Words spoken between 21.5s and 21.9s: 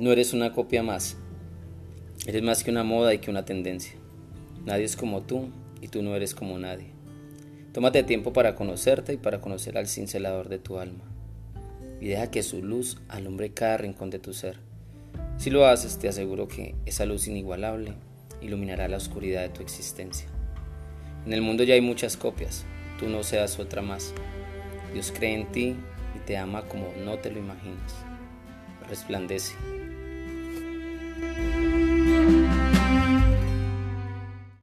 ya hay